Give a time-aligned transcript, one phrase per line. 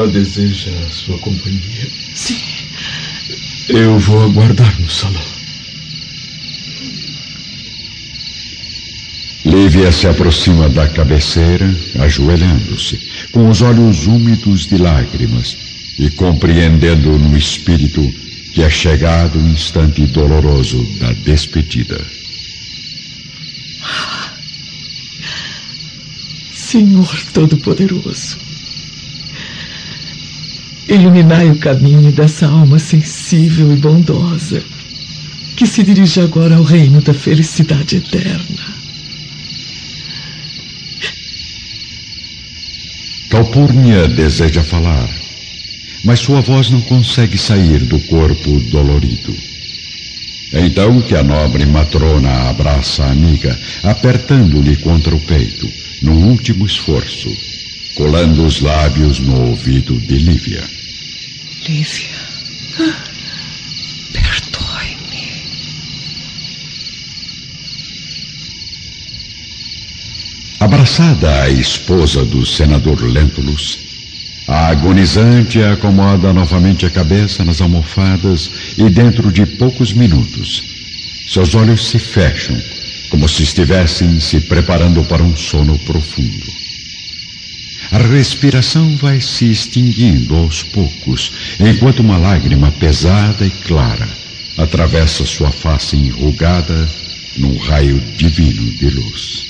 [0.00, 1.86] Ela deseja a sua companhia.
[2.14, 2.40] Sim.
[3.68, 5.22] Eu vou aguardar no salão.
[9.44, 11.68] Lívia se aproxima da cabeceira,
[11.98, 12.98] ajoelhando-se,
[13.30, 15.54] com os olhos úmidos de lágrimas
[15.98, 18.00] e compreendendo no espírito
[18.54, 22.00] que é chegado o instante doloroso da despedida.
[26.54, 28.49] Senhor Todo-Poderoso,
[30.90, 34.62] iluminai o caminho dessa alma sensível e bondosa
[35.56, 38.80] que se dirige agora ao reino da felicidade eterna.
[43.28, 45.08] Calpurnia deseja falar,
[46.02, 49.36] mas sua voz não consegue sair do corpo dolorido.
[50.52, 55.70] Então que a nobre matrona abraça a amiga, apertando-lhe contra o peito,
[56.02, 57.30] num último esforço,
[57.94, 60.79] colando os lábios no ouvido de Lívia.
[61.70, 62.08] Lívia,
[64.12, 65.44] perdoe-me.
[70.58, 73.78] Abraçada a esposa do senador Lentulus,
[74.48, 80.64] a agonizante acomoda novamente a cabeça nas almofadas e dentro de poucos minutos,
[81.28, 82.60] seus olhos se fecham,
[83.10, 86.59] como se estivessem se preparando para um sono profundo.
[87.92, 94.06] A respiração vai se extinguindo aos poucos, enquanto uma lágrima pesada e clara
[94.58, 96.88] atravessa sua face enrugada
[97.38, 99.42] num raio divino de luz.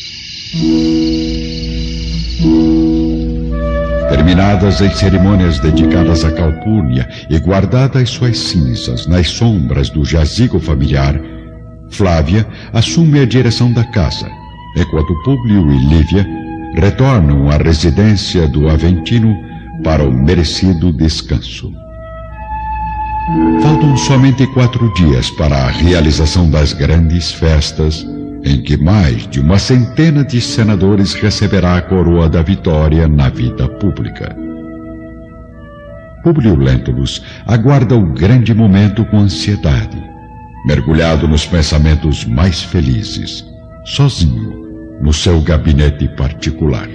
[4.09, 11.21] Terminadas as cerimônias dedicadas à Calpurnia e guardadas suas cinzas nas sombras do jazigo familiar,
[11.91, 14.31] Flávia assume a direção da casa,
[14.77, 16.27] enquanto Públio e Lívia
[16.75, 19.37] retornam à residência do Aventino
[19.83, 21.73] para o merecido descanso.
[23.63, 28.07] Faltam somente quatro dias para a realização das grandes festas
[28.45, 33.69] em que mais de uma centena de senadores receberá a coroa da vitória na vida
[33.69, 34.35] pública.
[36.23, 40.03] Publio Lentulus aguarda o grande momento com ansiedade,
[40.67, 43.45] mergulhado nos pensamentos mais felizes,
[43.85, 44.70] sozinho,
[45.01, 46.89] no seu gabinete particular.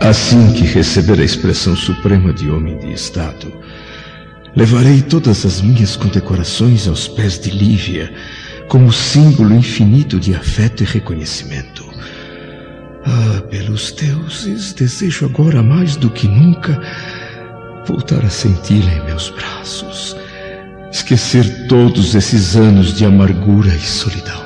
[0.00, 3.52] Assim que receber a expressão suprema de homem de Estado,
[4.54, 8.12] Levarei todas as minhas condecorações aos pés de Lívia,
[8.68, 11.82] como símbolo infinito de afeto e reconhecimento.
[13.04, 16.78] Ah, pelos deuses, desejo agora mais do que nunca
[17.86, 20.14] voltar a senti-la em meus braços,
[20.92, 24.42] esquecer todos esses anos de amargura e solidão.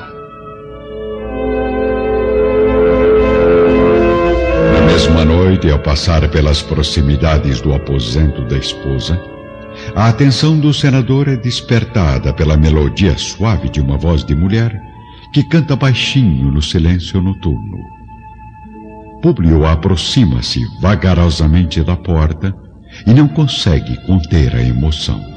[4.73, 9.21] Na mesma noite, ao passar pelas proximidades do aposento da esposa,
[9.93, 14.71] a atenção do senador é despertada pela melodia suave de uma voz de mulher
[15.33, 17.77] que canta baixinho no silêncio noturno.
[19.21, 22.55] Públio aproxima-se vagarosamente da porta
[23.05, 25.36] e não consegue conter a emoção.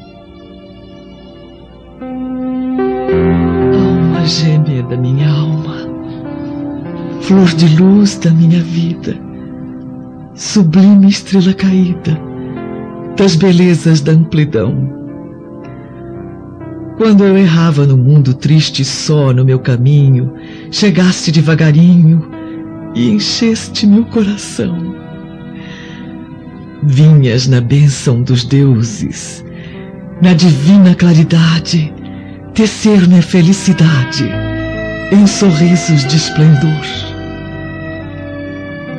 [3.13, 5.77] Alma gêmea da minha alma,
[7.21, 9.17] flor de luz da minha vida,
[10.35, 12.31] sublime estrela caída
[13.17, 14.99] das belezas da amplidão.
[16.97, 20.35] Quando eu errava no mundo triste só no meu caminho,
[20.71, 22.31] chegaste devagarinho
[22.95, 24.95] e encheste meu coração.
[26.83, 29.45] Vinhas na bênção dos deuses,
[30.23, 31.93] na divina claridade,
[32.55, 34.29] tecer-me a felicidade
[35.13, 36.87] em sorrisos de esplendor.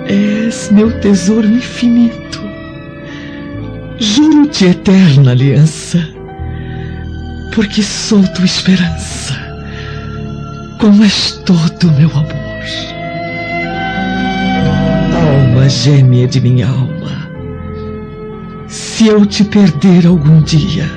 [0.07, 2.31] És meu tesouro infinito
[4.03, 6.00] Juro-te eterna aliança,
[7.53, 9.36] porque sou tua esperança,
[10.80, 12.63] como és todo meu amor.
[15.13, 17.30] Alma gêmea de minha alma,
[18.68, 20.89] se eu te perder algum dia,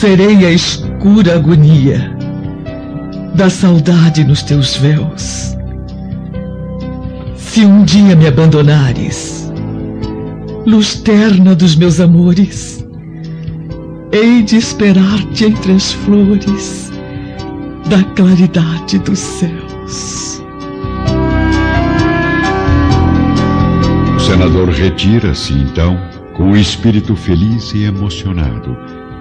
[0.00, 2.16] serei a escura agonia
[3.34, 5.54] da saudade nos teus véus.
[7.36, 9.52] Se um dia me abandonares,
[10.66, 12.82] luz terna dos meus amores.
[14.10, 16.90] Hei de esperar-te entre as flores
[17.90, 20.42] da claridade dos céus.
[24.16, 26.00] O senador retira-se então,
[26.32, 28.74] com o espírito feliz e emocionado,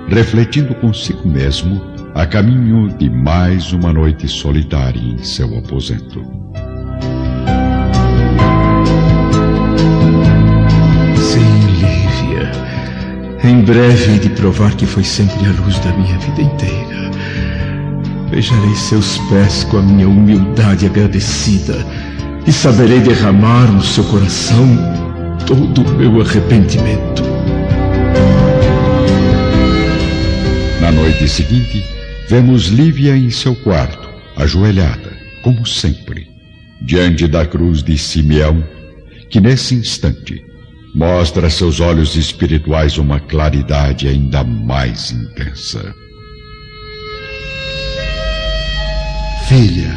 [0.09, 1.81] refletindo consigo mesmo
[2.15, 6.21] a caminho de mais uma noite solitária em seu aposento.
[11.15, 12.51] Sim, Lívia.
[13.43, 17.11] Em breve hei de provar que foi sempre a luz da minha vida inteira.
[18.31, 21.85] Beijarei seus pés com a minha humildade agradecida
[22.47, 24.67] e saberei derramar no seu coração
[25.45, 27.28] todo o meu arrependimento.
[30.89, 31.85] Na noite seguinte,
[32.27, 36.27] vemos Lívia em seu quarto, ajoelhada, como sempre,
[36.81, 38.67] diante da cruz de Simeão,
[39.29, 40.43] que nesse instante
[40.95, 45.93] mostra a seus olhos espirituais uma claridade ainda mais intensa.
[49.47, 49.93] Filha,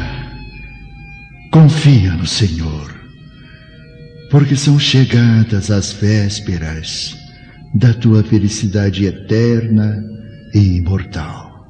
[1.49, 2.93] confia no Senhor,
[4.29, 7.17] porque são chegadas as vésperas
[7.73, 10.13] da tua felicidade eterna
[10.53, 11.67] e imortal.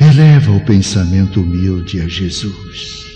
[0.00, 3.08] Eleva o pensamento humilde a Jesus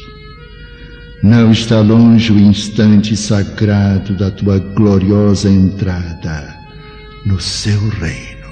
[1.23, 6.59] não está longe o instante sagrado da tua gloriosa entrada
[7.25, 8.43] no seu reino.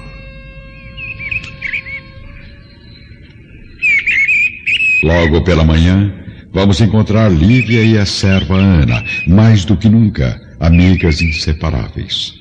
[5.03, 6.13] Logo pela manhã,
[6.53, 12.40] vamos encontrar Lívia e a serva Ana, mais do que nunca, amigas inseparáveis.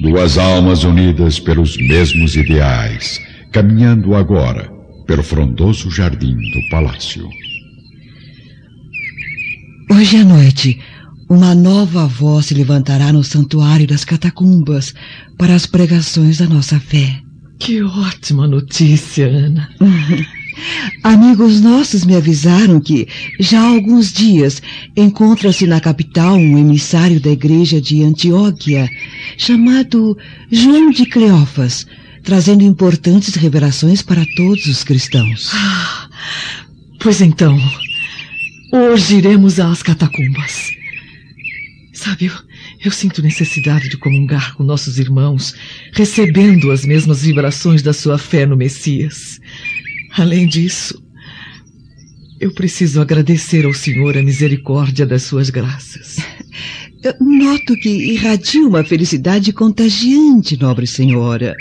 [0.00, 3.20] Duas almas unidas pelos mesmos ideais,
[3.52, 4.70] caminhando agora
[5.06, 7.28] pelo frondoso jardim do palácio.
[9.90, 10.80] Hoje à noite,
[11.28, 14.94] uma nova voz se levantará no santuário das catacumbas
[15.38, 17.20] para as pregações da nossa fé.
[17.58, 19.68] Que ótima notícia, Ana.
[21.02, 23.08] Amigos nossos me avisaram que,
[23.40, 24.62] já há alguns dias,
[24.96, 28.88] encontra-se na capital um emissário da igreja de Antioquia,
[29.36, 30.16] chamado
[30.50, 31.86] João de Cleófas,
[32.22, 35.50] trazendo importantes revelações para todos os cristãos.
[35.52, 36.08] Ah,
[36.98, 37.58] pois então,
[38.76, 40.72] Hoje iremos às catacumbas.
[41.92, 42.32] Sabe, eu,
[42.84, 45.54] eu sinto necessidade de comungar com nossos irmãos,
[45.92, 49.40] recebendo as mesmas vibrações da sua fé no Messias.
[50.16, 51.02] Além disso,
[52.38, 56.16] eu preciso agradecer ao Senhor a misericórdia das suas graças.
[57.02, 61.54] Eu noto que irradia uma felicidade contagiante, nobre senhora.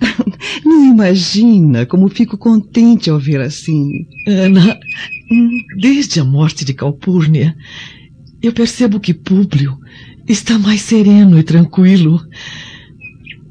[0.64, 4.06] Não imagina como fico contente ao ver assim.
[4.26, 4.80] Ana,
[5.76, 7.54] desde a morte de Calpurnia,
[8.40, 9.76] eu percebo que Públio
[10.26, 12.20] está mais sereno e tranquilo.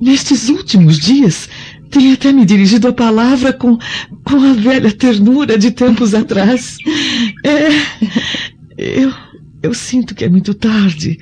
[0.01, 1.47] Nestes últimos dias,
[1.89, 3.77] tem até me dirigido a palavra com,
[4.23, 6.77] com a velha ternura de tempos atrás.
[7.45, 7.67] É.
[8.77, 9.11] Eu,
[9.63, 11.17] eu sinto que é muito tarde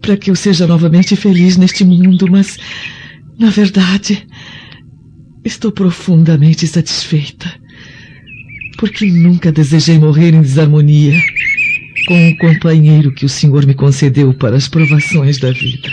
[0.00, 2.58] para que eu seja novamente feliz neste mundo, mas,
[3.38, 4.26] na verdade,
[5.44, 7.52] Estou profundamente satisfeita.
[8.78, 11.20] Porque nunca desejei morrer em desarmonia
[12.06, 15.90] com o companheiro que o Senhor me concedeu para as provações da vida.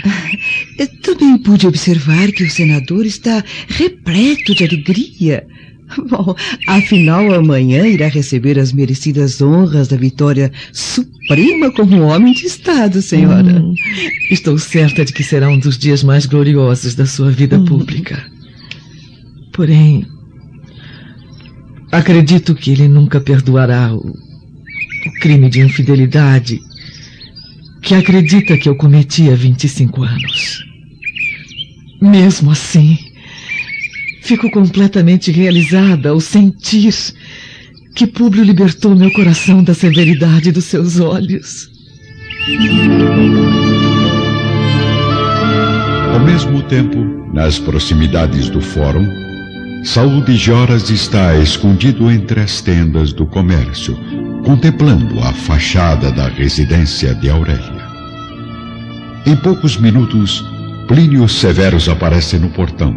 [1.02, 5.46] Também pude observar que o senador está repleto de alegria.
[6.08, 6.34] Bom,
[6.66, 13.60] afinal, amanhã irá receber as merecidas honras da vitória suprema como homem de Estado, senhora.
[13.60, 13.74] Hum,
[14.30, 17.64] estou certa de que será um dos dias mais gloriosos da sua vida hum.
[17.64, 18.24] pública.
[19.52, 20.06] Porém,
[21.90, 24.14] acredito que ele nunca perdoará o,
[25.06, 26.60] o crime de infidelidade
[27.82, 30.64] que acredita que eu cometi há 25 anos.
[32.00, 32.98] Mesmo assim,
[34.22, 36.94] fico completamente realizada ao sentir
[37.94, 41.70] que Públio libertou meu coração da severidade dos seus olhos.
[46.12, 46.98] Ao mesmo tempo,
[47.32, 49.06] nas proximidades do fórum,
[49.84, 53.98] Saúl de Joras está escondido entre as tendas do comércio,
[54.44, 57.82] contemplando a fachada da residência de Aurélia.
[59.24, 60.44] Em poucos minutos,
[60.88, 62.94] Plínio Severus aparece no portão,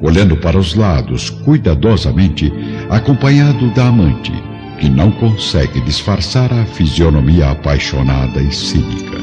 [0.00, 2.50] olhando para os lados cuidadosamente,
[2.88, 4.32] acompanhado da amante,
[4.80, 9.18] que não consegue disfarçar a fisionomia apaixonada e cínica.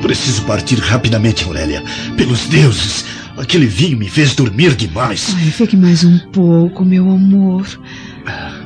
[0.00, 1.82] Preciso partir rapidamente, Aurélia.
[2.16, 3.04] Pelos deuses,
[3.36, 5.34] Aquele vinho me fez dormir demais.
[5.36, 7.66] Ai, fique mais um pouco, meu amor.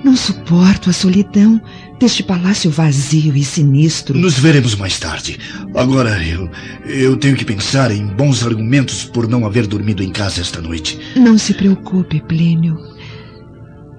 [0.03, 1.61] Não suporto a solidão
[1.99, 4.19] deste palácio vazio e sinistro.
[4.19, 5.39] Nos veremos mais tarde.
[5.75, 6.51] Agora eu,
[6.87, 10.99] eu tenho que pensar em bons argumentos por não haver dormido em casa esta noite.
[11.17, 12.79] Não se preocupe, Plínio.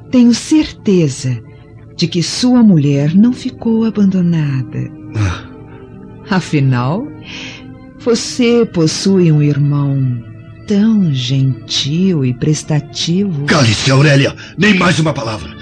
[0.09, 1.39] Tenho certeza
[1.95, 4.91] de que sua mulher não ficou abandonada.
[5.15, 6.35] Ah.
[6.35, 7.07] Afinal,
[7.99, 10.30] você possui um irmão
[10.71, 13.43] tão gentil e prestativo.
[13.43, 14.33] Cale-se, Aurélia!
[14.57, 15.53] Nem mais uma palavra!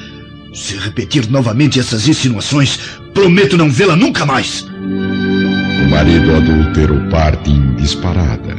[0.53, 2.77] Se repetir novamente essas insinuações,
[3.11, 4.61] prometo não vê-la nunca mais!
[4.61, 8.55] Uma marido adúltero parte em disparada,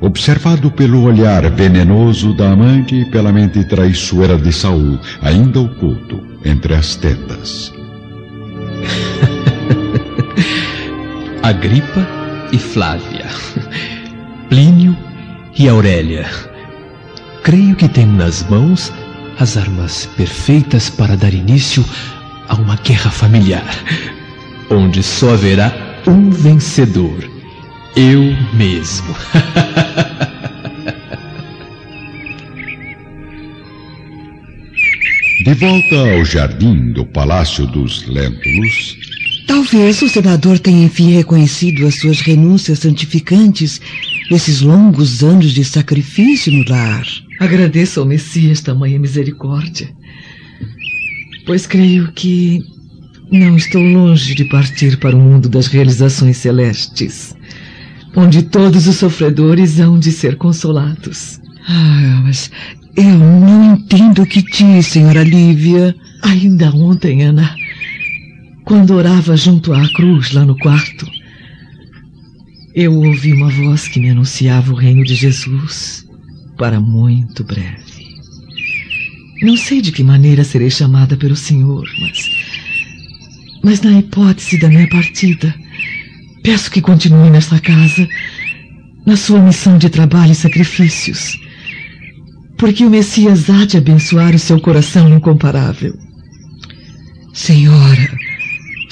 [0.00, 6.74] observado pelo olhar venenoso da amante e pela mente traiçoeira de Saul, ainda oculto entre
[6.74, 7.72] as tendas.
[11.44, 12.04] Agripa
[12.50, 13.28] e Flávia,
[14.48, 14.96] Plínio
[15.58, 16.28] e Aurélia.
[17.42, 18.92] Creio que tenho nas mãos
[19.38, 21.84] as armas perfeitas para dar início
[22.48, 23.64] a uma guerra familiar,
[24.70, 25.72] onde só haverá
[26.06, 27.18] um vencedor:
[27.96, 28.22] eu
[28.54, 29.14] mesmo.
[35.44, 38.96] De volta ao jardim do Palácio dos Lentulus.
[39.52, 43.82] Talvez o senador tenha enfim reconhecido as suas renúncias santificantes
[44.30, 47.06] nesses longos anos de sacrifício no lar.
[47.38, 49.90] Agradeço ao Messias tamanha misericórdia,
[51.44, 52.60] pois creio que
[53.30, 57.36] não estou longe de partir para o mundo das realizações celestes,
[58.16, 61.38] onde todos os sofredores hão de ser consolados.
[61.68, 62.50] Ah, mas
[62.96, 65.94] eu não entendo o que diz, senhora Lívia.
[66.22, 67.54] Ainda ontem, Ana,
[68.64, 71.06] quando orava junto à cruz lá no quarto,
[72.74, 76.06] eu ouvi uma voz que me anunciava o reino de Jesus
[76.56, 77.92] para muito breve.
[79.42, 82.30] Não sei de que maneira serei chamada pelo Senhor, mas.
[83.64, 85.54] Mas na hipótese da minha partida,
[86.42, 88.08] peço que continue nesta casa,
[89.04, 91.38] na sua missão de trabalho e sacrifícios,
[92.56, 95.92] porque o Messias há de abençoar o seu coração incomparável.
[97.32, 98.16] Senhora,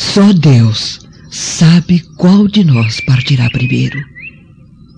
[0.01, 0.99] só Deus
[1.31, 4.03] sabe qual de nós partirá primeiro.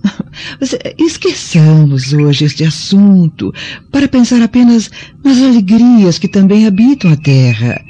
[0.97, 3.53] Esqueçamos hoje este assunto
[3.91, 4.89] para pensar apenas
[5.21, 7.83] nas alegrias que também habitam a terra.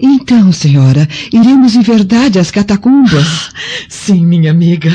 [0.00, 3.50] Então, senhora, iremos em verdade às catacumbas?
[3.88, 4.92] Sim, minha amiga.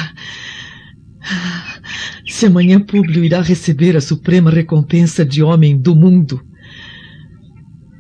[2.27, 6.41] Se amanhã Públio irá receber a suprema recompensa de homem do mundo,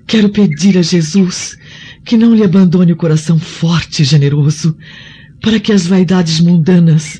[0.05, 1.57] quero pedir a Jesus
[2.07, 4.77] que não lhe abandone o coração forte e generoso,
[5.41, 7.19] para que as vaidades mundanas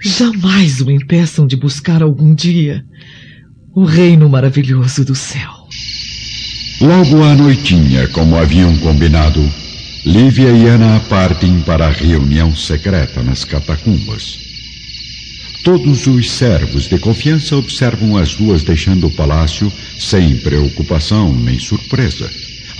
[0.00, 2.84] jamais o impeçam de buscar algum dia
[3.74, 5.50] o reino maravilhoso do céu.
[6.80, 9.40] Logo à noitinha, como haviam combinado,
[10.06, 14.38] Lívia e Ana partem para a reunião secreta nas catacumbas.
[15.64, 22.30] Todos os servos de confiança observam as duas deixando o palácio sem preocupação nem surpresa.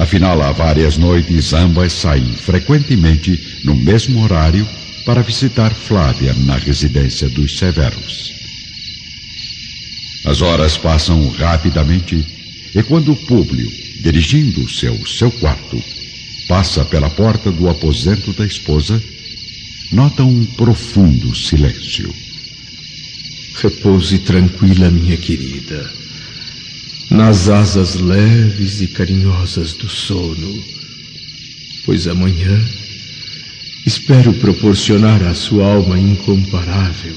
[0.01, 4.67] Afinal, há várias noites ambas saem frequentemente no mesmo horário
[5.05, 8.33] para visitar Flávia na residência dos Severos.
[10.25, 12.27] As horas passam rapidamente
[12.75, 15.79] e quando Públio, dirigindo-se ao seu quarto,
[16.49, 19.03] passa pela porta do aposento da esposa,
[19.93, 22.11] nota um profundo silêncio.
[23.57, 25.93] Repouse tranquila, minha querida,
[27.11, 30.63] nas asas leves e carinhosas do sono,
[31.85, 32.61] pois amanhã
[33.85, 37.17] espero proporcionar à sua alma incomparável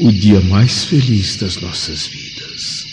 [0.00, 2.86] o dia mais feliz das nossas vidas.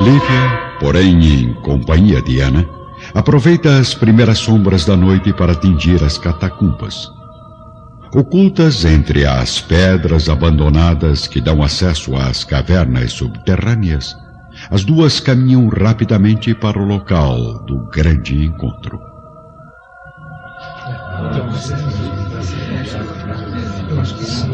[0.00, 2.68] Lívia, porém em companhia de Ana,
[3.12, 7.08] aproveita as primeiras sombras da noite para atingir as catacumbas.
[8.14, 14.16] Ocultas entre as pedras abandonadas que dão acesso às cavernas subterrâneas,
[14.70, 19.00] as duas caminham rapidamente para o local do grande encontro.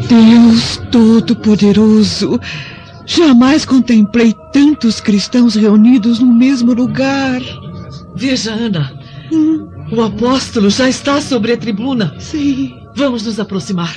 [0.09, 2.39] Deus Todo-Poderoso,
[3.05, 7.39] jamais contemplei tantos cristãos reunidos no mesmo lugar.
[8.15, 8.91] Veja, Ana,
[9.31, 9.70] hum?
[9.91, 12.15] O apóstolo já está sobre a tribuna.
[12.17, 12.79] Sim.
[12.95, 13.93] Vamos nos aproximar.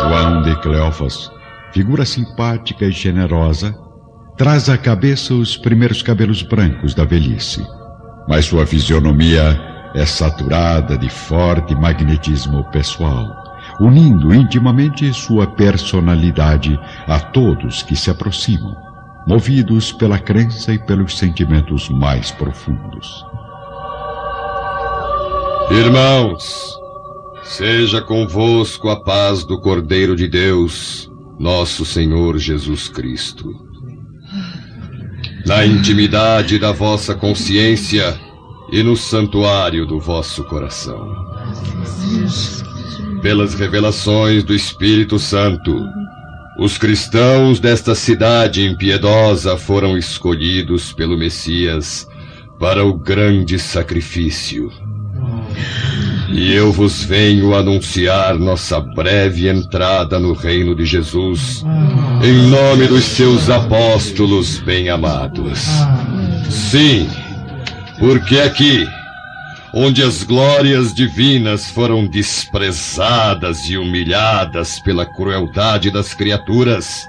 [0.00, 1.30] João de Cleófas,
[1.72, 3.74] figura simpática e generosa,
[4.36, 7.64] traz à cabeça os primeiros cabelos brancos da velhice.
[8.26, 9.60] Mas sua fisionomia
[9.94, 13.26] é saturada de forte magnetismo pessoal,
[13.78, 18.83] unindo intimamente sua personalidade a todos que se aproximam
[19.26, 23.24] movidos pela crença e pelos sentimentos mais profundos.
[25.70, 26.76] Irmãos,
[27.42, 33.50] seja convosco a paz do Cordeiro de Deus, nosso Senhor Jesus Cristo.
[35.46, 38.18] Na intimidade da vossa consciência
[38.70, 41.14] e no santuário do vosso coração.
[43.22, 45.74] Pelas revelações do Espírito Santo,
[46.58, 52.06] os cristãos desta cidade impiedosa foram escolhidos pelo Messias
[52.58, 54.70] para o grande sacrifício.
[56.30, 61.64] E eu vos venho anunciar nossa breve entrada no reino de Jesus,
[62.22, 65.66] em nome dos seus apóstolos bem-amados.
[66.50, 67.08] Sim,
[67.98, 68.86] porque aqui,
[69.76, 77.08] onde as glórias divinas foram desprezadas e humilhadas pela crueldade das criaturas,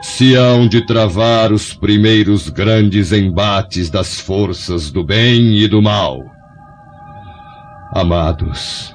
[0.00, 6.20] se hão de travar os primeiros grandes embates das forças do bem e do mal.
[7.92, 8.94] Amados,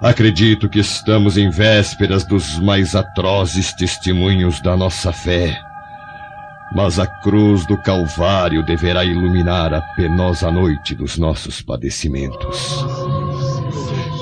[0.00, 5.63] acredito que estamos em vésperas dos mais atrozes testemunhos da nossa fé.
[6.74, 12.84] Mas a cruz do Calvário deverá iluminar a penosa noite dos nossos padecimentos.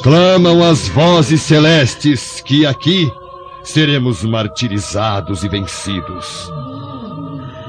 [0.02, 3.10] Clamam as vozes celestes que aqui
[3.64, 6.50] seremos martirizados e vencidos.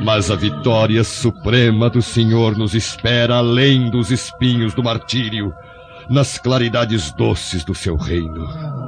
[0.02, 5.54] Mas a vitória suprema do Senhor nos espera além dos espinhos do martírio
[6.10, 8.83] nas claridades doces do seu reino.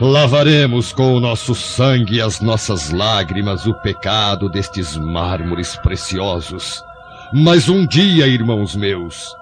[0.00, 6.82] Lavaremos com o nosso sangue e as nossas lágrimas o pecado destes mármores preciosos.
[7.32, 9.34] Mas um dia, irmãos meus,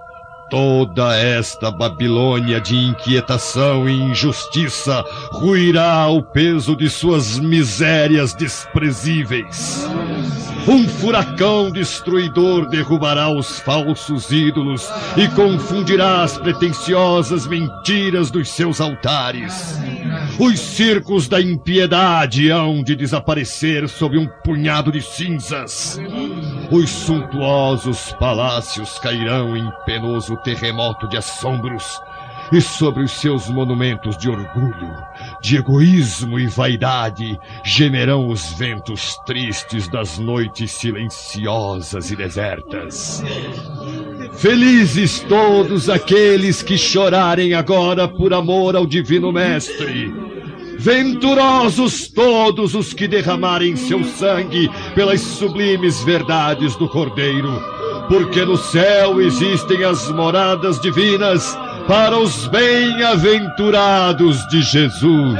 [0.50, 9.86] Toda esta Babilônia de inquietação e injustiça ruirá ao peso de suas misérias desprezíveis.
[10.68, 19.78] Um furacão destruidor derrubará os falsos ídolos e confundirá as pretensiosas mentiras dos seus altares.
[20.38, 25.98] Os circos da impiedade hão de desaparecer sob um punhado de cinzas.
[26.70, 31.98] Os suntuosos palácios cairão em penoso terremoto de assombros,
[32.52, 34.96] e sobre os seus monumentos de orgulho,
[35.42, 43.22] de egoísmo e vaidade, gemerão os ventos tristes das noites silenciosas e desertas.
[44.34, 50.12] Felizes todos aqueles que chorarem agora por amor ao Divino Mestre
[50.78, 57.50] Venturosos todos os que derramarem seu sangue pelas sublimes verdades do Cordeiro,
[58.06, 61.58] porque no céu existem as moradas divinas
[61.88, 65.38] para os bem-aventurados de Jesus.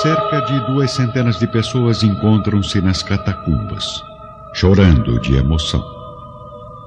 [0.00, 3.84] Cerca de duas centenas de pessoas encontram-se nas catacumbas,
[4.54, 5.84] chorando de emoção.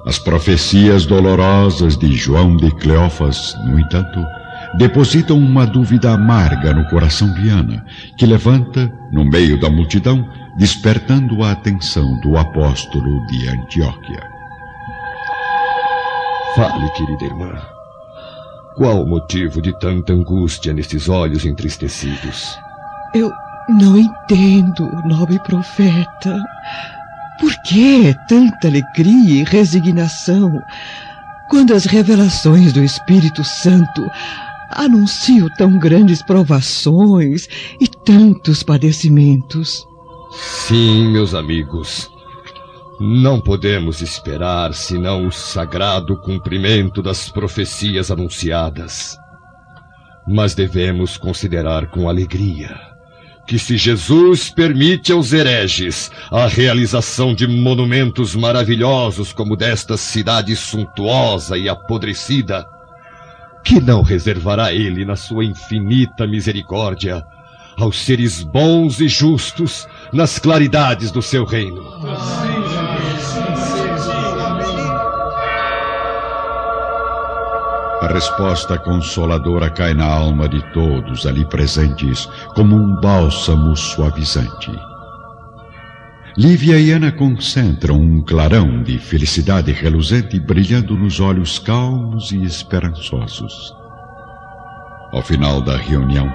[0.04, 4.20] As profecias dolorosas de João de Cleófas, no entanto,
[4.76, 7.84] depositam uma dúvida amarga no coração de Ana,
[8.18, 14.20] que levanta, no meio da multidão, despertando a atenção do apóstolo de Antioquia.
[16.56, 17.62] Fale, querida irmã.
[18.76, 22.58] Qual o motivo de tanta angústia nestes olhos entristecidos?
[23.14, 23.30] Eu
[23.68, 26.42] não entendo, nobre profeta.
[27.38, 30.60] Por que tanta alegria e resignação
[31.48, 34.10] quando as revelações do Espírito Santo
[34.70, 37.46] anunciam tão grandes provações
[37.80, 39.87] e tantos padecimentos?
[40.30, 42.10] Sim, meus amigos.
[43.00, 49.16] Não podemos esperar senão o sagrado cumprimento das profecias anunciadas.
[50.26, 52.88] Mas devemos considerar com alegria
[53.48, 61.56] que se Jesus permite aos hereges a realização de monumentos maravilhosos como desta cidade suntuosa
[61.56, 62.66] e apodrecida,
[63.64, 67.24] que não reservará ele na sua infinita misericórdia
[67.78, 71.82] aos seres bons e justos nas claridades do seu reino.
[78.00, 84.70] A resposta consoladora cai na alma de todos ali presentes, como um bálsamo suavizante.
[86.36, 93.74] Lívia e Ana concentram um clarão de felicidade reluzente brilhando nos olhos calmos e esperançosos.
[95.10, 96.32] Ao final da reunião,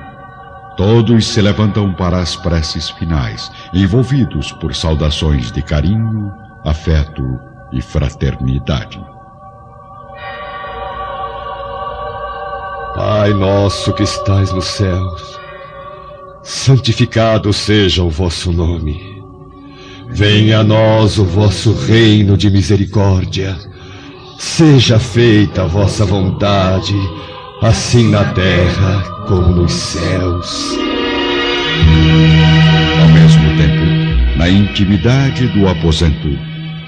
[0.75, 6.31] todos se levantam para as preces finais, envolvidos por saudações de carinho,
[6.63, 7.23] afeto
[7.71, 8.99] e fraternidade.
[12.95, 15.39] Pai nosso que estais nos céus,
[16.43, 19.13] santificado seja o vosso nome.
[20.09, 23.57] Venha a nós o vosso reino de misericórdia.
[24.37, 26.93] Seja feita a vossa vontade,
[27.61, 30.77] assim na terra como nos céus.
[33.01, 36.37] Ao mesmo tempo, na intimidade do aposento,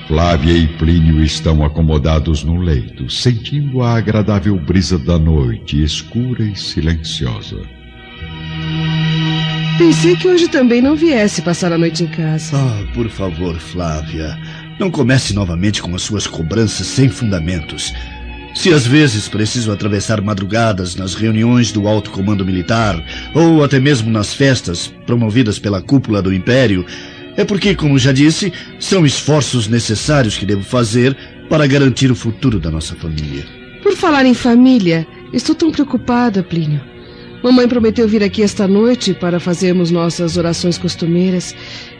[0.08, 6.56] Flávia e Plínio estão acomodados no leito, sentindo a agradável brisa da noite, escura e
[6.56, 7.62] silenciosa.
[9.78, 12.56] Pensei que hoje também não viesse passar a noite em casa.
[12.56, 14.38] Ah, por favor, Flávia.
[14.80, 17.94] Não comece novamente com as suas cobranças sem fundamentos.
[18.56, 23.04] Se às vezes preciso atravessar madrugadas nas reuniões do alto comando militar,
[23.36, 26.86] ou até mesmo nas festas promovidas pela cúpula do Império,
[27.36, 31.16] é porque, como já disse, são esforços necessários que devo fazer
[31.50, 33.46] para garantir o futuro da nossa família.
[33.84, 36.82] Por falar em família, estou tão preocupada, Plínio.
[37.44, 41.54] Mamãe prometeu vir aqui esta noite para fazermos nossas orações costumeiras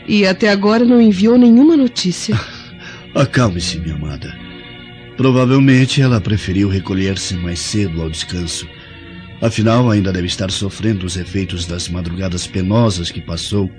[0.08, 2.40] e até agora não enviou nenhuma notícia.
[3.14, 4.45] Acalme-se, minha amada.
[5.18, 8.68] Provavelmente ela preferiu recolher-se mais cedo ao descanso.
[9.42, 13.70] Afinal, ainda deve estar sofrendo os efeitos das madrugadas penosas que passou,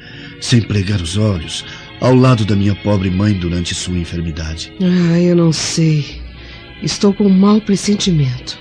[0.40, 1.64] sem pregar os olhos,
[2.00, 4.72] ao lado da minha pobre mãe durante sua enfermidade.
[4.80, 6.20] Ah, eu não sei.
[6.82, 8.58] Estou com um mau pressentimento.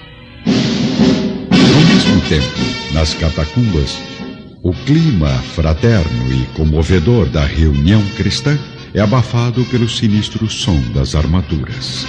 [1.51, 3.97] Ao mesmo tempo, nas catacumbas,
[4.63, 8.57] o clima fraterno e comovedor da reunião cristã
[8.95, 12.07] é abafado pelo sinistro som das armaduras.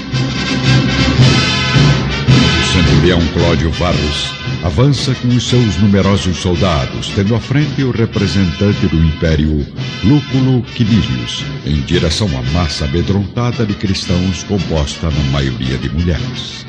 [2.60, 8.86] O centurião Cláudio Barros avança com os seus numerosos soldados, tendo à frente o representante
[8.86, 9.66] do Império,
[10.04, 16.64] Lúculo Quilírios, em direção à massa amedrontada de cristãos composta na maioria de mulheres.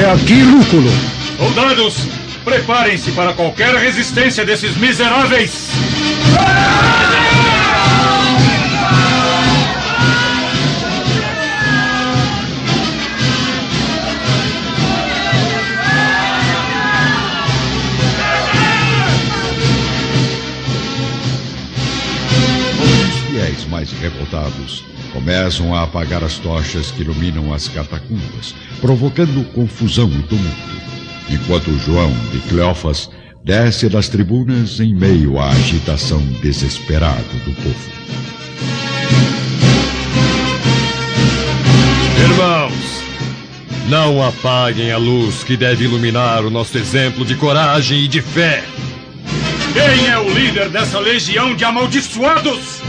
[0.00, 0.90] É aqui, Lúculo!
[1.36, 2.06] Soldados,
[2.44, 5.70] preparem-se para qualquer resistência desses miseráveis!
[23.64, 30.76] Mais revoltados começam a apagar as tochas que iluminam as catacumbas, provocando confusão e tumulto,
[31.30, 33.08] enquanto João de Cleófas
[33.42, 37.96] desce das tribunas em meio à agitação desesperada do povo.
[42.18, 43.02] Irmãos,
[43.88, 48.64] não apaguem a luz que deve iluminar o nosso exemplo de coragem e de fé.
[49.72, 52.82] Quem é o líder dessa legião de amaldiçoados?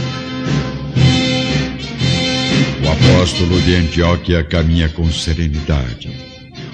[3.08, 6.10] Apóstolo de Antioquia caminha com serenidade,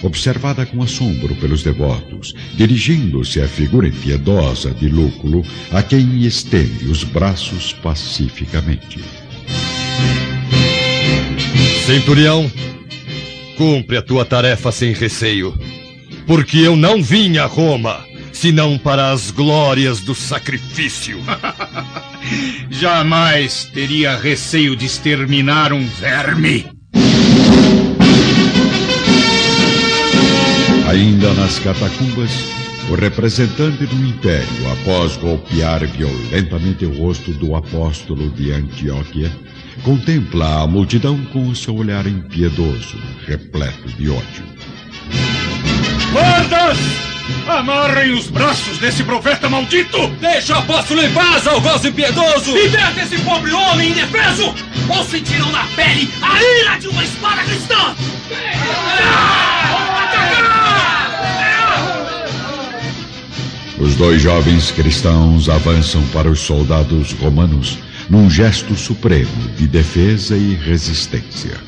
[0.02, 7.04] observada com assombro pelos devotos, dirigindo-se à figura impiedosa de Lúculo, a quem estende os
[7.04, 9.00] braços pacificamente.
[11.86, 12.50] Centurião,
[13.56, 15.56] cumpre a tua tarefa sem receio,
[16.26, 21.18] porque eu não vim a Roma senão para as glórias do sacrifício.
[22.70, 26.66] Jamais teria receio de exterminar um verme.
[30.88, 32.30] Ainda nas catacumbas,
[32.90, 39.30] o representante do império, após golpear violentamente o rosto do apóstolo de Antioquia,
[39.82, 44.44] contempla a multidão com o seu olhar impiedoso, repleto de ódio.
[46.12, 47.13] Guardas!
[47.46, 50.08] Amarrem os braços desse profeta maldito!
[50.20, 52.54] Deixa o apóstolo em paz, algoz impiedoso!
[52.54, 54.54] Liberta esse pobre homem indefeso!
[54.88, 57.94] Ou sentirão na pele a ira de uma espada cristã!
[63.78, 70.54] Os dois jovens cristãos avançam para os soldados romanos num gesto supremo de defesa e
[70.54, 71.58] resistência.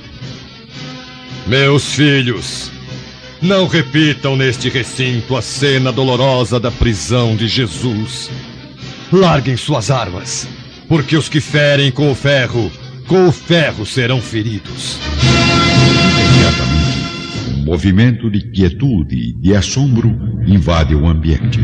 [1.46, 2.70] Meus filhos,
[3.40, 8.30] não repitam neste recinto a cena dolorosa da prisão de Jesus.
[9.12, 10.48] Larguem suas armas,
[10.88, 12.70] porque os que ferem com o ferro,
[13.06, 14.98] com o ferro serão feridos.
[16.32, 20.08] Imediatamente, um movimento de quietude e de assombro
[20.46, 21.60] invade o ambiente.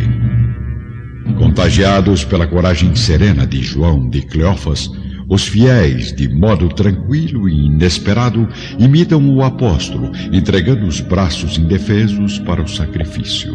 [1.38, 4.90] Contagiados pela coragem serena de João de Cleófas,
[5.32, 8.46] os fiéis, de modo tranquilo e inesperado,
[8.78, 13.54] imitam o apóstolo, entregando os braços indefesos para o sacrifício.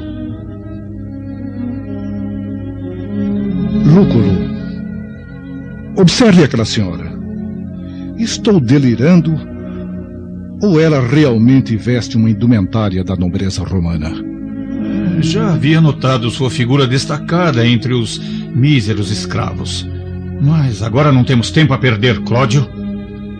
[3.85, 4.33] Lúculo,
[5.97, 7.15] observe aquela senhora.
[8.17, 9.39] Estou delirando
[10.63, 14.11] ou ela realmente veste uma indumentária da nobreza romana?
[15.21, 18.19] Já havia notado sua figura destacada entre os
[18.55, 19.87] míseros escravos.
[20.41, 22.67] Mas agora não temos tempo a perder, Cláudio.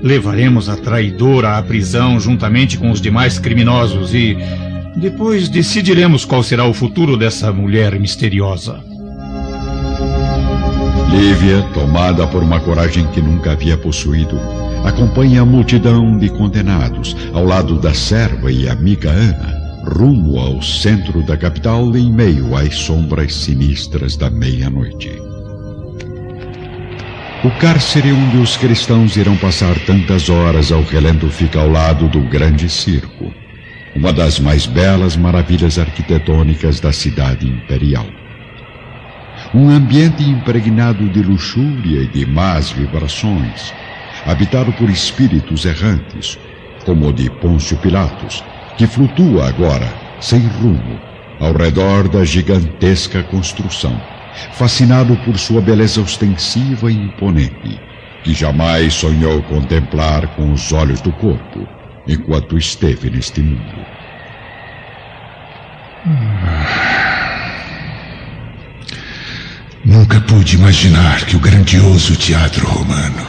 [0.02, 4.38] Levaremos a traidora à prisão juntamente com os demais criminosos e
[4.96, 8.84] depois decidiremos qual será o futuro dessa mulher misteriosa.
[11.12, 14.40] Lívia, tomada por uma coragem que nunca havia possuído,
[14.86, 19.56] acompanha a multidão de condenados ao lado da serva e amiga Ana,
[19.96, 25.37] rumo ao centro da capital em meio às sombras sinistras da meia-noite.
[27.44, 32.20] O cárcere onde os cristãos irão passar tantas horas ao relento fica ao lado do
[32.22, 33.32] grande circo,
[33.96, 38.08] uma das mais belas maravilhas arquitetônicas da cidade imperial.
[39.54, 43.72] Um ambiente impregnado de luxúria e de más vibrações,
[44.26, 46.40] habitado por espíritos errantes,
[46.84, 48.44] como o de Pôncio Pilatos,
[48.76, 51.00] que flutua agora, sem rumo,
[51.40, 54.17] ao redor da gigantesca construção,
[54.52, 57.80] fascinado por sua beleza ostensiva e imponente,
[58.24, 61.68] que jamais sonhou contemplar com os olhos do corpo,
[62.08, 63.86] enquanto esteve neste mundo.
[69.86, 73.26] Nunca pude imaginar que o grandioso teatro romano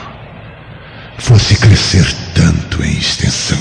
[1.18, 3.58] fosse crescer tanto em extensão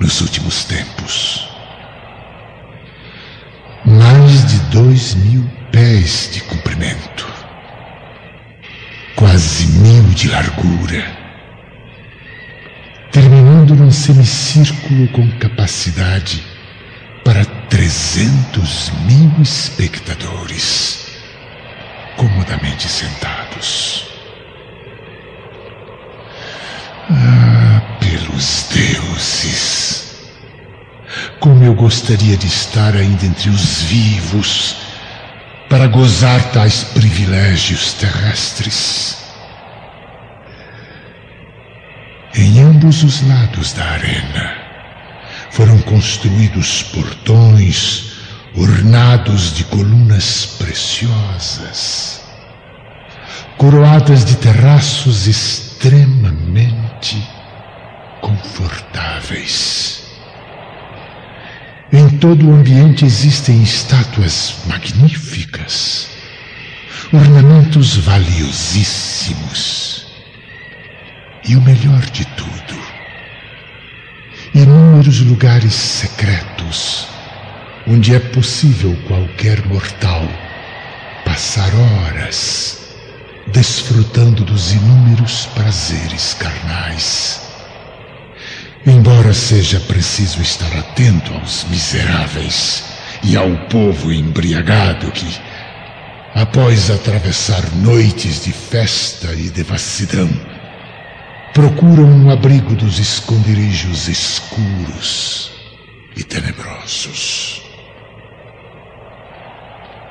[0.00, 1.48] nos últimos tempos.
[3.84, 5.44] Mais de dois mil
[5.84, 7.26] pés de comprimento,
[9.14, 11.04] quase mil de largura,
[13.12, 16.42] terminando num semicírculo com capacidade
[17.22, 21.06] para trezentos mil espectadores
[22.16, 24.06] comodamente sentados.
[27.10, 30.30] Ah, pelos deuses!
[31.40, 34.83] Como eu gostaria de estar ainda entre os vivos
[35.68, 39.18] para gozar tais privilégios terrestres.
[42.34, 44.54] Em ambos os lados da arena
[45.50, 48.12] foram construídos portões
[48.56, 52.22] ornados de colunas preciosas,
[53.56, 57.26] coroadas de terraços extremamente
[58.20, 60.03] confortáveis.
[61.92, 66.08] Em todo o ambiente existem estátuas magníficas,
[67.12, 70.06] ornamentos valiosíssimos.
[71.46, 72.80] E o melhor de tudo,
[74.54, 77.08] inúmeros lugares secretos
[77.86, 80.26] onde é possível qualquer mortal
[81.22, 82.78] passar horas
[83.46, 87.43] desfrutando dos inúmeros prazeres carnais.
[88.86, 92.84] Embora seja preciso estar atento aos miseráveis
[93.22, 95.40] e ao povo embriagado que,
[96.34, 100.28] após atravessar noites de festa e devassidão,
[101.54, 105.50] procuram um abrigo dos esconderijos escuros
[106.14, 107.62] e tenebrosos.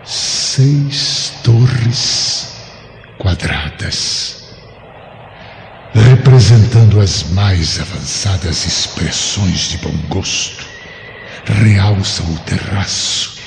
[0.03, 2.47] Seis torres
[3.19, 4.42] quadradas,
[5.93, 10.65] representando as mais avançadas expressões de bom gosto,
[11.45, 13.37] realçam o terraço,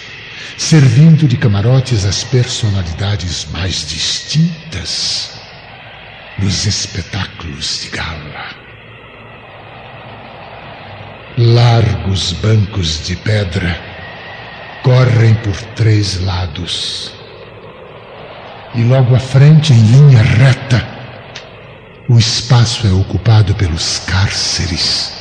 [0.56, 5.32] servindo de camarotes às personalidades mais distintas
[6.38, 8.54] nos espetáculos de gala.
[11.36, 13.78] Largos bancos de pedra
[14.82, 17.12] correm por três lados.
[18.74, 20.95] E logo à frente, em linha reta,
[22.08, 25.12] o espaço é ocupado pelos cárceres,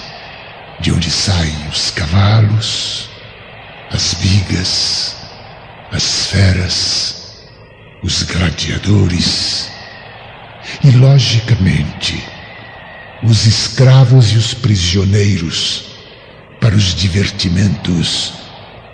[0.80, 3.10] de onde saem os cavalos,
[3.91, 5.15] as bigas,
[5.91, 7.15] as feras,
[8.04, 9.67] os gladiadores
[10.84, 12.24] e, logicamente,
[13.24, 15.86] os escravos e os prisioneiros
[16.60, 18.34] para os divertimentos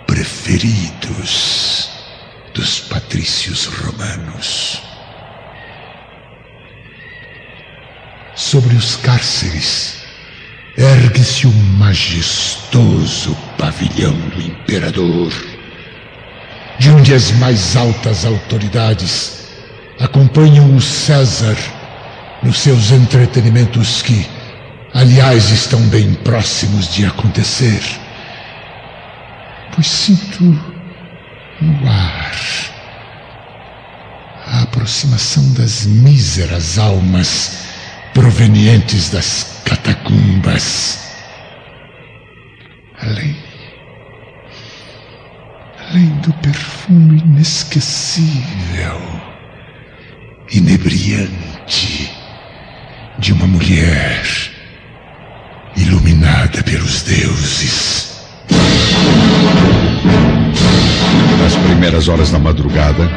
[0.06, 1.90] preferidos
[2.54, 4.91] dos patrícios romanos.
[8.34, 10.02] Sobre os cárceres.
[10.76, 15.30] Ergue-se o majestoso pavilhão do imperador,
[16.78, 19.48] de onde as mais altas autoridades
[20.00, 21.56] acompanham o César
[22.42, 24.26] nos seus entretenimentos que,
[24.94, 27.82] aliás, estão bem próximos de acontecer.
[29.74, 30.42] Pois sinto
[31.60, 32.36] no ar
[34.46, 37.71] a aproximação das míseras almas
[38.14, 40.98] provenientes das catacumbas.
[43.00, 43.36] Além,
[45.88, 49.00] além do perfume inesquecível,
[50.52, 52.10] inebriante
[53.18, 54.22] de uma mulher
[55.76, 58.12] iluminada pelos deuses.
[61.42, 63.10] Nas primeiras horas da madrugada,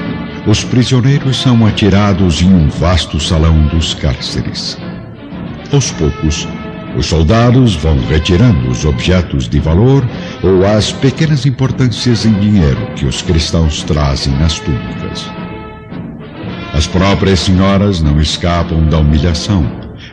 [0.48, 4.78] os prisioneiros são atirados em um vasto salão dos cárceres.
[5.72, 6.48] Aos poucos,
[6.98, 10.08] os soldados vão retirando os objetos de valor
[10.42, 15.30] ou às pequenas importâncias em dinheiro que os cristãos trazem nas túnicas.
[16.74, 19.66] As próprias senhoras não escapam da humilhação,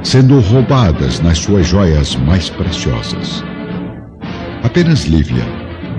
[0.02, 3.44] sendo roubadas nas suas joias mais preciosas.
[4.62, 5.44] Apenas Lívia,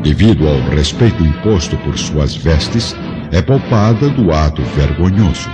[0.02, 2.96] devido ao respeito imposto por suas vestes,
[3.32, 5.50] é poupada do ato vergonhoso.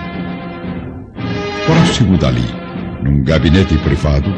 [1.66, 2.59] Próximo dali,
[3.02, 4.34] num gabinete privado,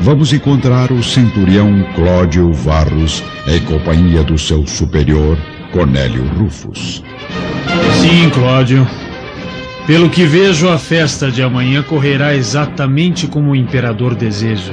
[0.00, 5.38] vamos encontrar o centurião Cláudio Varros em companhia do seu superior,
[5.72, 7.02] Cornélio Rufus.
[8.00, 8.86] Sim, Cláudio.
[9.86, 14.72] Pelo que vejo, a festa de amanhã correrá exatamente como o imperador deseja.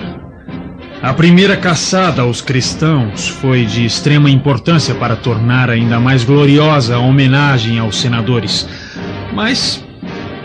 [1.01, 6.99] A primeira caçada aos cristãos foi de extrema importância para tornar ainda mais gloriosa a
[6.99, 8.69] homenagem aos senadores.
[9.33, 9.83] Mas,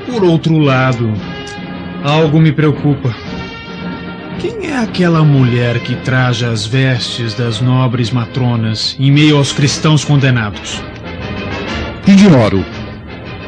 [0.06, 1.12] por outro lado,
[2.02, 3.14] algo me preocupa.
[4.38, 10.04] Quem é aquela mulher que traja as vestes das nobres matronas em meio aos cristãos
[10.04, 10.82] condenados?
[12.06, 12.64] Ignoro.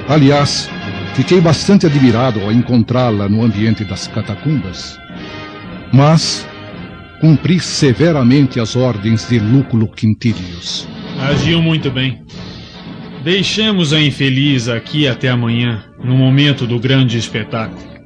[0.08, 0.68] Aliás,
[1.14, 4.98] fiquei bastante admirado ao encontrá-la no ambiente das catacumbas.
[5.92, 6.48] Mas
[7.20, 10.88] cumpri severamente as ordens de Lúculo Quintilius.
[11.20, 12.22] Agiu muito bem.
[13.22, 17.97] Deixemos a infeliz aqui até amanhã, no momento do grande espetáculo.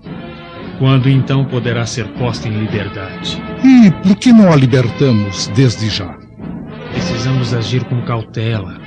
[0.83, 3.41] Quando então poderá ser posta em liberdade?
[3.63, 6.19] E por que não a libertamos desde já?
[6.91, 8.81] Precisamos agir com cautela.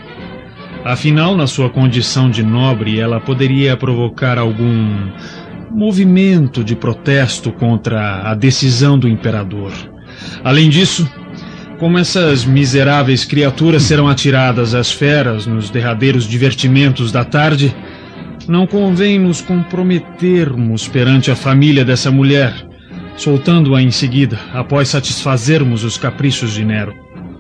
[0.84, 5.10] Afinal, na sua condição de nobre, ela poderia provocar algum
[5.72, 9.72] movimento de protesto contra a decisão do imperador.
[10.44, 11.10] Além disso,
[11.80, 17.74] como essas miseráveis criaturas serão atiradas às feras nos derradeiros divertimentos da tarde,
[18.48, 22.54] não convém nos comprometermos perante a família dessa mulher,
[23.18, 26.94] soltando-a em seguida, após satisfazermos os caprichos de Nero.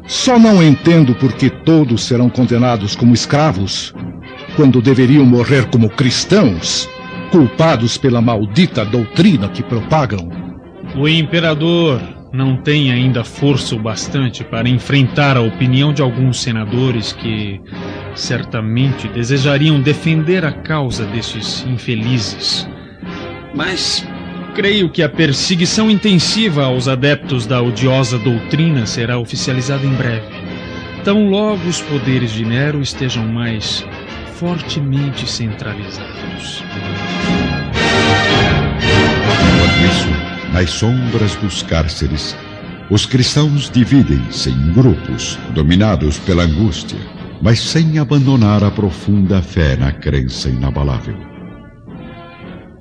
[0.07, 3.93] Só não entendo por que todos serão condenados como escravos,
[4.55, 6.87] quando deveriam morrer como cristãos,
[7.31, 10.29] culpados pela maldita doutrina que propagam.
[10.95, 17.13] O imperador não tem ainda força o bastante para enfrentar a opinião de alguns senadores
[17.13, 17.61] que
[18.13, 22.67] certamente desejariam defender a causa destes infelizes.
[23.53, 24.05] Mas
[24.53, 30.27] creio que a perseguição intensiva aos adeptos da odiosa doutrina será oficializada em breve.
[31.05, 33.85] Tão logo os poderes de Nero estejam mais
[34.33, 36.63] fortemente centralizados.
[39.53, 42.33] Enquanto isso, nas sombras dos cárceres,
[42.89, 46.97] os cristãos dividem-se em grupos, dominados pela angústia,
[47.41, 51.17] mas sem abandonar a profunda fé na crença inabalável.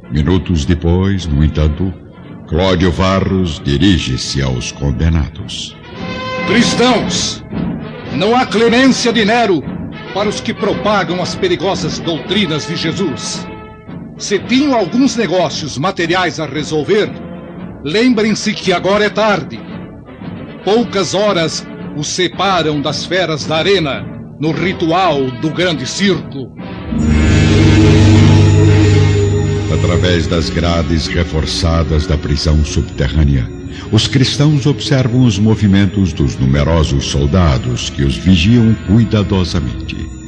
[0.09, 1.93] Minutos depois, no entanto,
[2.47, 5.77] Cláudio Varros dirige-se aos condenados.
[6.47, 7.45] Cristãos,
[8.13, 9.65] não há clemência de Nero
[10.15, 13.45] para os que propagam as perigosas doutrinas de Jesus.
[14.17, 17.11] Se tinham alguns negócios materiais a resolver,
[17.85, 19.61] lembrem-se que agora é tarde.
[20.65, 21.67] Poucas horas
[21.97, 24.03] os separam das feras da arena
[24.41, 26.51] no ritual do grande circo.
[29.73, 33.47] Através das grades reforçadas da prisão subterrânea,
[33.93, 40.24] os cristãos observam os movimentos dos numerosos soldados que os vigiam cuidadosamente.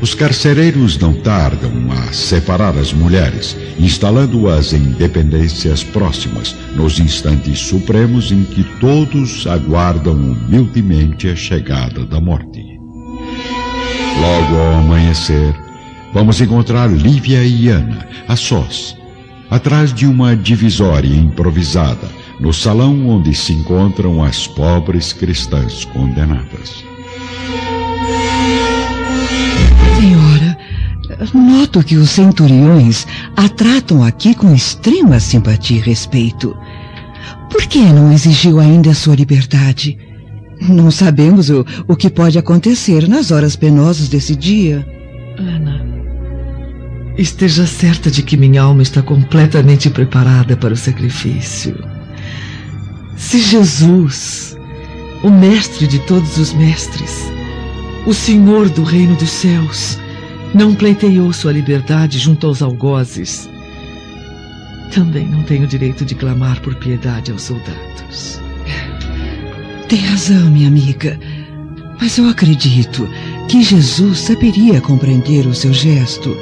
[0.00, 8.30] Os carcereiros não tardam a separar as mulheres, instalando-as em dependências próximas, nos instantes supremos
[8.30, 12.78] em que todos aguardam humildemente a chegada da morte.
[14.20, 15.52] Logo ao amanhecer,
[16.14, 18.96] vamos encontrar Lívia e Ana, a sós,
[19.50, 22.08] atrás de uma divisória improvisada,
[22.38, 26.84] no salão onde se encontram as pobres cristãs condenadas.
[29.98, 30.56] Senhora,
[31.34, 33.04] noto que os centuriões
[33.36, 36.56] a tratam aqui com extrema simpatia e respeito.
[37.50, 39.98] Por que não exigiu ainda a sua liberdade?
[40.60, 44.86] Não sabemos o, o que pode acontecer nas horas penosas desse dia.
[45.36, 45.84] Ana,
[47.16, 51.74] esteja certa de que minha alma está completamente preparada para o sacrifício.
[53.16, 54.56] Se Jesus,
[55.24, 57.28] o mestre de todos os mestres,
[58.08, 59.98] o Senhor do reino dos céus,
[60.54, 63.46] não pleiteou sua liberdade junto aos algozes,
[64.90, 68.40] também não tenho direito de clamar por piedade aos soldados.
[69.90, 71.20] Tem razão, minha amiga.
[72.00, 73.06] Mas eu acredito
[73.46, 76.34] que Jesus saberia compreender o seu gesto.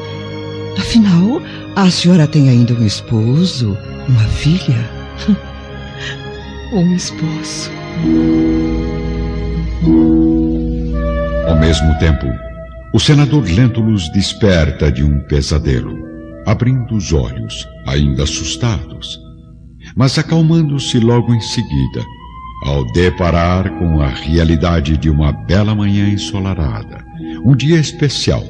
[0.79, 1.43] Afinal,
[1.75, 3.77] a senhora tem ainda um esposo,
[4.09, 4.89] uma filha.
[6.73, 7.73] um esposo.
[11.57, 12.27] Ao mesmo tempo,
[12.93, 15.97] o senador Lentulus desperta de um pesadelo,
[16.47, 19.19] abrindo os olhos, ainda assustados,
[19.97, 22.05] mas acalmando-se logo em seguida,
[22.67, 27.03] ao deparar com a realidade de uma bela manhã ensolarada,
[27.43, 28.45] um dia especial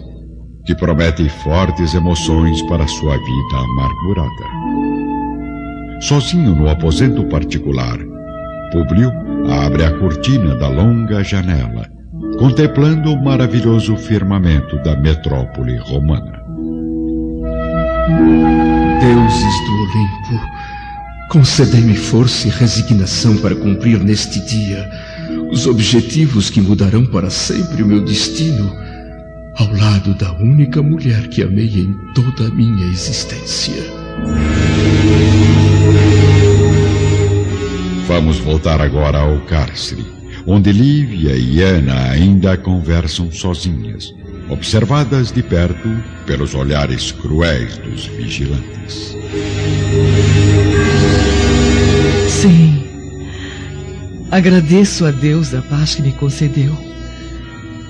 [0.67, 4.47] que promete fortes emoções para sua vida amargurada.
[6.01, 7.99] Sozinho no aposento particular,
[8.73, 9.13] Públio
[9.65, 11.96] abre a cortina da longa janela,
[12.39, 16.43] contemplando o maravilhoso firmamento da metrópole romana.
[19.01, 20.47] Deuses do Olimpo,
[21.31, 24.89] concedei-me força e resignação para cumprir neste dia
[25.51, 28.73] os objetivos que mudarão para sempre o meu destino,
[29.57, 33.83] ao lado da única mulher que amei em toda a minha existência.
[38.07, 40.05] Vamos voltar agora ao cárcere,
[40.47, 44.15] onde Lívia e Ana ainda conversam sozinhas,
[44.49, 45.89] observadas de perto
[46.25, 49.17] pelos olhares cruéis dos vigilantes.
[52.29, 52.85] Sim.
[54.31, 56.77] Agradeço a Deus a paz que me concedeu,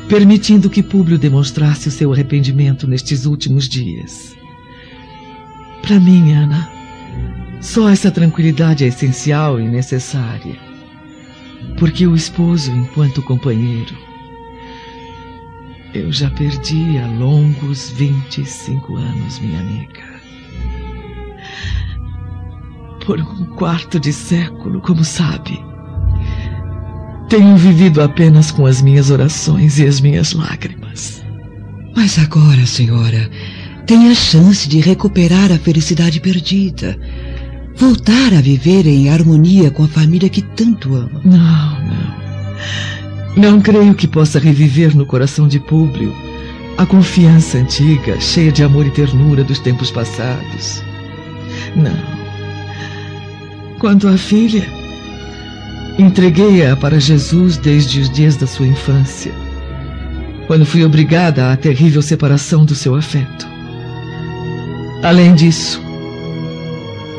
[0.09, 4.35] permitindo que Públio demonstrasse o seu arrependimento nestes últimos dias.
[5.83, 6.71] Para mim, Ana,
[7.61, 10.66] só essa tranquilidade é essencial e necessária.
[11.79, 13.95] Porque o esposo, enquanto companheiro,
[15.95, 20.05] eu já perdi há longos 25 anos, minha amiga.
[23.05, 25.59] Por um quarto de século, como sabe,
[27.29, 31.25] tenho vivido apenas com as minhas orações e as minhas lágrimas.
[31.95, 33.31] Mas agora, senhora,
[33.87, 36.99] tem a chance de recuperar a felicidade perdida
[37.77, 41.21] voltar a viver em harmonia com a família que tanto ama.
[41.25, 42.17] Não, não.
[43.37, 46.15] Não creio que possa reviver no coração de Públio
[46.79, 50.83] a confiança antiga, cheia de amor e ternura dos tempos passados.
[51.75, 52.17] Não.
[53.79, 54.67] Quanto à filha,
[55.99, 59.33] entreguei-a para Jesus desde os dias da sua infância,
[60.47, 63.47] quando fui obrigada à terrível separação do seu afeto.
[65.03, 65.86] Além disso,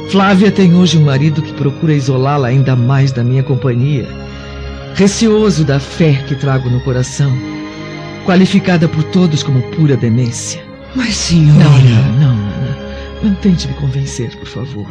[0.09, 4.07] Flávia tem hoje um marido que procura isolá-la ainda mais da minha companhia,
[4.95, 7.31] receoso da fé que trago no coração,
[8.25, 10.63] qualificada por todos como pura demência.
[10.95, 11.59] Mas, senhora.
[11.59, 12.77] Não, não, não, Ana.
[13.21, 14.87] Não tente me convencer, por favor.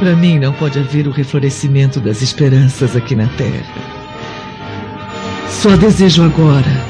[0.00, 3.62] Para mim, não pode haver o reflorescimento das esperanças aqui na Terra.
[5.48, 6.84] Só desejo agora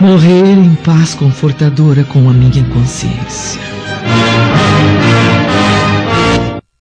[0.00, 3.60] morrer em paz confortadora com a minha consciência.